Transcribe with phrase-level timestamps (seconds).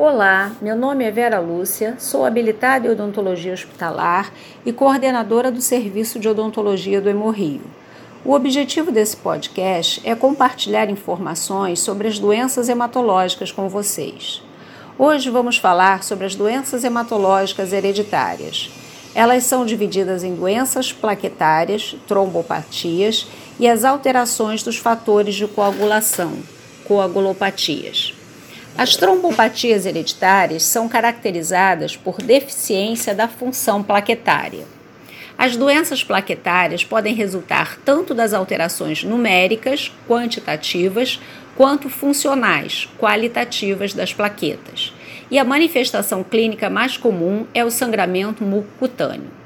[0.00, 4.32] Olá, meu nome é Vera Lúcia, sou habilitada em odontologia hospitalar
[4.64, 7.62] e coordenadora do Serviço de Odontologia do Hemorrio.
[8.24, 14.40] O objetivo desse podcast é compartilhar informações sobre as doenças hematológicas com vocês.
[14.96, 18.70] Hoje vamos falar sobre as doenças hematológicas hereditárias.
[19.16, 23.26] Elas são divididas em doenças plaquetárias, trombopatias
[23.58, 26.34] e as alterações dos fatores de coagulação,
[26.84, 28.17] coagulopatias.
[28.78, 34.64] As trombopatias hereditárias são caracterizadas por deficiência da função plaquetária.
[35.36, 41.18] As doenças plaquetárias podem resultar tanto das alterações numéricas, quantitativas,
[41.56, 44.94] quanto funcionais, qualitativas das plaquetas.
[45.28, 49.37] E a manifestação clínica mais comum é o sangramento mucocutâneo.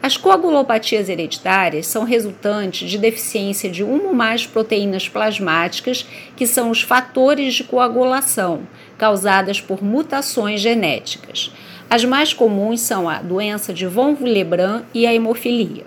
[0.00, 6.70] As coagulopatias hereditárias são resultantes de deficiência de uma ou mais proteínas plasmáticas, que são
[6.70, 8.60] os fatores de coagulação,
[8.96, 11.52] causadas por mutações genéticas.
[11.90, 15.84] As mais comuns são a doença de von Willebrand e a hemofilia.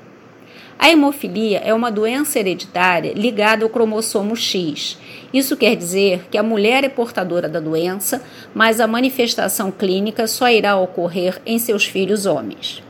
[0.77, 4.97] A hemofilia é uma doença hereditária ligada ao cromossomo X.
[5.31, 8.21] Isso quer dizer que a mulher é portadora da doença,
[8.53, 12.83] mas a manifestação clínica só irá ocorrer em seus filhos homens.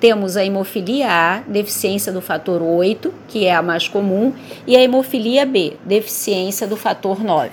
[0.00, 4.32] Temos a hemofilia A, deficiência do fator 8, que é a mais comum,
[4.64, 7.50] e a hemofilia B, deficiência do fator 9.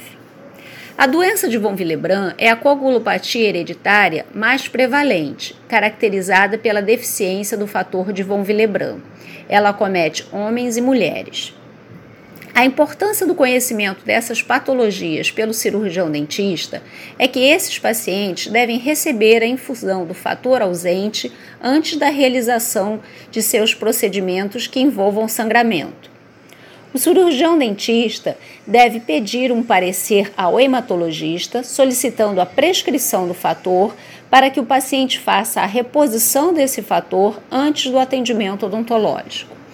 [0.95, 7.65] A doença de von Willebrand é a coagulopatia hereditária mais prevalente, caracterizada pela deficiência do
[7.65, 8.99] fator de von Willebrand.
[9.49, 11.51] Ela acomete homens e mulheres.
[12.57, 16.81] A importância do conhecimento dessas patologias pelo cirurgião dentista
[17.19, 21.29] é que esses pacientes devem receber a infusão do fator ausente
[21.61, 26.09] antes da realização de seus procedimentos que envolvam sangramento.
[26.93, 33.93] O cirurgião dentista deve pedir um parecer ao hematologista solicitando a prescrição do fator
[34.29, 39.64] para que o paciente faça a reposição desse fator antes do atendimento odontológico.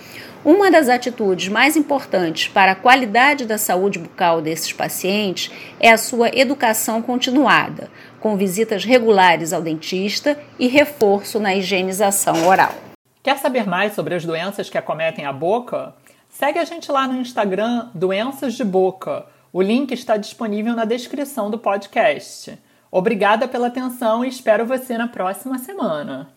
[0.44, 5.98] Uma das atitudes mais importantes para a qualidade da saúde bucal desses pacientes é a
[5.98, 12.74] sua educação continuada, com visitas regulares ao dentista e reforço na higienização oral.
[13.22, 15.94] Quer saber mais sobre as doenças que acometem a boca?
[16.28, 19.28] Segue a gente lá no Instagram Doenças de Boca.
[19.54, 22.58] O link está disponível na descrição do podcast.
[22.90, 26.32] Obrigada pela atenção e espero você na próxima semana.